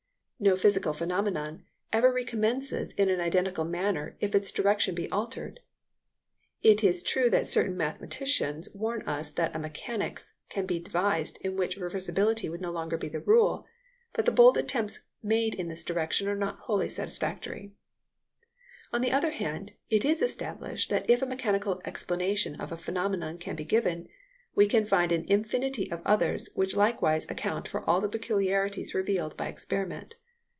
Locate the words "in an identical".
2.93-3.63